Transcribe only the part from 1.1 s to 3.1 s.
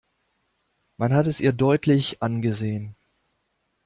hat es ihr deutlich angesehen.